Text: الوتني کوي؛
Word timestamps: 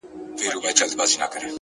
الوتني 0.41 0.85
کوي؛ 1.27 1.41